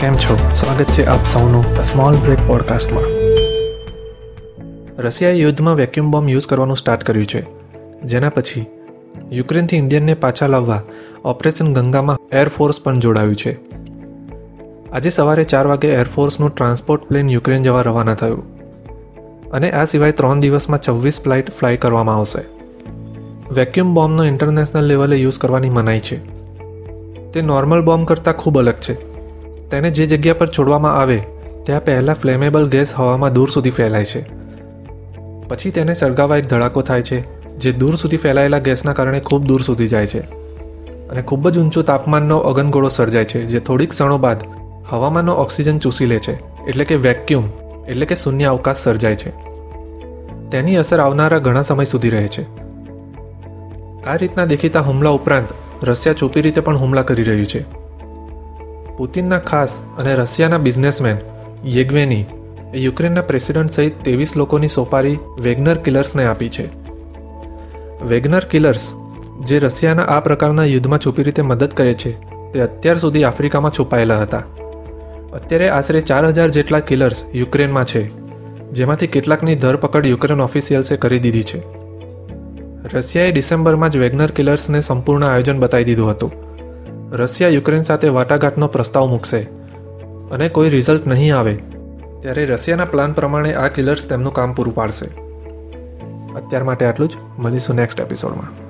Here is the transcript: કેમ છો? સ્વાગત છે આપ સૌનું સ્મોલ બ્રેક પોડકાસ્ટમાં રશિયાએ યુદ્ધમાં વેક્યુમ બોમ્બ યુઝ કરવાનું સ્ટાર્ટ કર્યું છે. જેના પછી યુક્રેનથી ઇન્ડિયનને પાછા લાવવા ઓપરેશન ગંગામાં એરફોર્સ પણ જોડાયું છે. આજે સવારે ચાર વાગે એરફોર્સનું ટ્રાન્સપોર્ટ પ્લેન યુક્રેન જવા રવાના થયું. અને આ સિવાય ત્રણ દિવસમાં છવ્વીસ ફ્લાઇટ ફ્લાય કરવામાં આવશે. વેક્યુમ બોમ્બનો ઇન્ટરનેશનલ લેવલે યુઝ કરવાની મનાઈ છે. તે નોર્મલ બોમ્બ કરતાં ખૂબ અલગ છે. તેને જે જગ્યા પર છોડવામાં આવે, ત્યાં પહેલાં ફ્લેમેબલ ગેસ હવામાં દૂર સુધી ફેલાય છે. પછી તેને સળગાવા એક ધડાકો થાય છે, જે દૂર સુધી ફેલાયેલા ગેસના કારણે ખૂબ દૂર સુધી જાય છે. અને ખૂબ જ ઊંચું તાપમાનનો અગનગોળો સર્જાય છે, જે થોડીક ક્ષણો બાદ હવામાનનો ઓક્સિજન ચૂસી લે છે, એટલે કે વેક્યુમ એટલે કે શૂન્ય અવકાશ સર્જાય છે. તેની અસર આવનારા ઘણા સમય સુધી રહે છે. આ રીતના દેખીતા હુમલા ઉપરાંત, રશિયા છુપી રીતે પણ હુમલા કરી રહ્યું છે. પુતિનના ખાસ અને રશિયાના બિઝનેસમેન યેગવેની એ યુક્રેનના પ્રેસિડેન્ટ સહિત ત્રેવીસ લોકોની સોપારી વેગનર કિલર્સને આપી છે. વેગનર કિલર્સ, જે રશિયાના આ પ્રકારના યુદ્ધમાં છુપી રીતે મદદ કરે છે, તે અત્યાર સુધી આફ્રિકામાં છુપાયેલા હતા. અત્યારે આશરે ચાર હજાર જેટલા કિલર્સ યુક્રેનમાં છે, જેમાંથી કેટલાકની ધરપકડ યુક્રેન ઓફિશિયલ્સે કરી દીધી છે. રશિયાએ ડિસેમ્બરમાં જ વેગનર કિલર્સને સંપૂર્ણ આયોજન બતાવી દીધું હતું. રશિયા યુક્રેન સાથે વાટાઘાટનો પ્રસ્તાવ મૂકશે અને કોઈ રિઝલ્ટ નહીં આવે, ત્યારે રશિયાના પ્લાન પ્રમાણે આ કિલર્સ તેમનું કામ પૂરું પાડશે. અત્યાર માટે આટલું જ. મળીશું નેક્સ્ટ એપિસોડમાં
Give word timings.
કેમ 0.00 0.14
છો? 0.14 0.38
સ્વાગત 0.54 0.84
છે 0.84 1.06
આપ 1.06 1.18
સૌનું 1.32 1.82
સ્મોલ 1.82 2.14
બ્રેક 2.14 2.38
પોડકાસ્ટમાં 2.46 3.02
રશિયાએ 4.98 5.32
યુદ્ધમાં 5.32 5.74
વેક્યુમ 5.74 6.10
બોમ્બ 6.10 6.28
યુઝ 6.28 6.46
કરવાનું 6.46 6.76
સ્ટાર્ટ 6.76 7.04
કર્યું 7.04 7.26
છે. 7.26 7.46
જેના 8.02 8.28
પછી 8.28 8.66
યુક્રેનથી 9.32 9.76
ઇન્ડિયનને 9.76 10.14
પાછા 10.14 10.46
લાવવા 10.46 10.82
ઓપરેશન 11.24 11.74
ગંગામાં 11.74 12.18
એરફોર્સ 12.32 12.80
પણ 12.80 13.00
જોડાયું 13.00 13.34
છે. 13.34 13.58
આજે 14.92 15.10
સવારે 15.10 15.44
ચાર 15.44 15.66
વાગે 15.66 15.88
એરફોર્સનું 15.88 16.54
ટ્રાન્સપોર્ટ 16.54 17.04
પ્લેન 17.04 17.30
યુક્રેન 17.30 17.62
જવા 17.62 17.82
રવાના 17.82 18.14
થયું. 18.14 18.56
અને 19.50 19.70
આ 19.70 19.84
સિવાય 19.84 20.12
ત્રણ 20.12 20.40
દિવસમાં 20.40 20.80
છવ્વીસ 20.88 21.20
ફ્લાઇટ 21.20 21.50
ફ્લાય 21.50 21.76
કરવામાં 21.76 22.14
આવશે. 22.14 22.44
વેક્યુમ 23.52 23.94
બોમ્બનો 23.94 24.24
ઇન્ટરનેશનલ 24.24 24.84
લેવલે 24.84 25.16
યુઝ 25.16 25.38
કરવાની 25.38 25.70
મનાઈ 25.70 26.00
છે. 26.00 26.16
તે 27.32 27.42
નોર્મલ 27.42 27.84
બોમ્બ 27.84 28.06
કરતાં 28.06 28.34
ખૂબ 28.34 28.58
અલગ 28.58 28.74
છે. 28.74 29.15
તેને 29.70 29.90
જે 29.90 30.06
જગ્યા 30.06 30.34
પર 30.34 30.46
છોડવામાં 30.46 31.00
આવે, 31.00 31.20
ત્યાં 31.64 31.84
પહેલાં 31.84 32.14
ફ્લેમેબલ 32.14 32.68
ગેસ 32.68 32.94
હવામાં 32.94 33.32
દૂર 33.32 33.50
સુધી 33.50 33.70
ફેલાય 33.70 34.04
છે. 34.04 34.26
પછી 35.48 35.70
તેને 35.70 35.94
સળગાવા 35.94 36.36
એક 36.36 36.46
ધડાકો 36.46 36.82
થાય 36.82 37.02
છે, 37.02 37.36
જે 37.56 37.72
દૂર 37.72 37.94
સુધી 37.94 38.16
ફેલાયેલા 38.16 38.58
ગેસના 38.58 38.92
કારણે 38.92 39.20
ખૂબ 39.20 39.44
દૂર 39.44 39.62
સુધી 39.62 39.88
જાય 39.88 40.06
છે. 40.06 40.20
અને 41.08 41.22
ખૂબ 41.22 41.50
જ 41.50 41.58
ઊંચું 41.58 41.84
તાપમાનનો 41.84 42.38
અગનગોળો 42.38 42.88
સર્જાય 42.88 43.24
છે, 43.24 43.42
જે 43.42 43.60
થોડીક 43.60 43.90
ક્ષણો 43.90 44.18
બાદ 44.18 44.36
હવામાનનો 44.88 45.34
ઓક્સિજન 45.34 45.78
ચૂસી 45.78 46.06
લે 46.06 46.18
છે, 46.18 46.64
એટલે 46.66 46.84
કે 46.84 46.94
વેક્યુમ 46.94 47.44
એટલે 47.88 48.06
કે 48.06 48.14
શૂન્ય 48.14 48.44
અવકાશ 48.44 48.76
સર્જાય 48.76 49.16
છે. 49.16 49.30
તેની 50.50 50.76
અસર 50.76 51.00
આવનારા 51.00 51.38
ઘણા 51.38 51.62
સમય 51.62 51.84
સુધી 51.84 52.08
રહે 52.08 52.28
છે. 52.28 52.42
આ 54.04 54.16
રીતના 54.16 54.44
દેખીતા 54.44 54.80
હુમલા 54.80 55.10
ઉપરાંત, 55.10 55.48
રશિયા 55.84 56.14
છુપી 56.14 56.40
રીતે 56.40 56.60
પણ 56.60 56.76
હુમલા 56.76 57.02
કરી 57.02 57.22
રહ્યું 57.22 57.46
છે. 57.46 57.85
પુતિનના 58.98 59.38
ખાસ 59.38 59.82
અને 59.98 60.14
રશિયાના 60.14 60.58
બિઝનેસમેન 60.58 61.16
યેગવેની 61.64 62.24
એ 62.74 62.78
યુક્રેનના 62.78 63.20
પ્રેસિડેન્ટ 63.20 63.72
સહિત 63.72 63.92
ત્રેવીસ 64.02 64.36
લોકોની 64.36 64.68
સોપારી 64.68 65.18
વેગનર 65.40 65.74
કિલર્સને 65.74 66.24
આપી 66.24 66.48
છે. 66.48 66.68
વેગનર 68.04 68.44
કિલર્સ, 68.44 68.94
જે 69.44 69.58
રશિયાના 69.58 70.02
આ 70.02 70.20
પ્રકારના 70.20 70.64
યુદ્ધમાં 70.64 70.98
છુપી 70.98 71.22
રીતે 71.22 71.42
મદદ 71.42 71.68
કરે 71.68 71.94
છે, 71.94 72.12
તે 72.52 72.60
અત્યાર 72.60 72.98
સુધી 72.98 73.24
આફ્રિકામાં 73.24 73.72
છુપાયેલા 73.72 74.18
હતા. 74.18 74.42
અત્યારે 75.32 75.68
આશરે 75.68 76.00
ચાર 76.00 76.26
હજાર 76.26 76.48
જેટલા 76.48 76.80
કિલર્સ 76.80 77.24
યુક્રેનમાં 77.34 77.84
છે, 77.84 78.08
જેમાંથી 78.72 79.06
કેટલાકની 79.06 79.54
ધરપકડ 79.54 80.06
યુક્રેન 80.06 80.40
ઓફિશિયલ્સે 80.40 80.96
કરી 80.96 81.18
દીધી 81.18 81.42
છે. 81.42 81.62
રશિયાએ 82.94 83.32
ડિસેમ્બરમાં 83.32 83.90
જ 83.90 83.96
વેગનર 83.96 84.30
કિલર્સને 84.30 84.80
સંપૂર્ણ 84.80 85.24
આયોજન 85.24 85.58
બતાવી 85.58 85.84
દીધું 85.84 86.10
હતું. 86.10 86.45
રશિયા 87.12 87.50
યુક્રેન 87.50 87.82
સાથે 87.82 88.08
વાટાઘાટનો 88.08 88.66
પ્રસ્તાવ 88.66 89.06
મૂકશે 89.06 89.40
અને 90.30 90.48
કોઈ 90.48 90.68
રિઝલ્ટ 90.68 91.06
નહીં 91.06 91.36
આવે, 91.36 91.54
ત્યારે 92.20 92.44
રશિયાના 92.44 92.84
પ્લાન 92.84 93.12
પ્રમાણે 93.12 93.54
આ 93.54 93.68
કિલર્સ 93.68 94.04
તેમનું 94.04 94.32
કામ 94.32 94.54
પૂરું 94.54 94.74
પાડશે. 94.74 95.06
અત્યાર 96.36 96.64
માટે 96.64 96.86
આટલું 96.86 97.08
જ. 97.08 97.12
મળીશું 97.38 97.76
નેક્સ્ટ 97.76 98.00
એપિસોડમાં 98.00 98.65